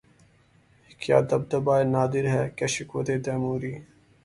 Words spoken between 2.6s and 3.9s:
شوکت تیموری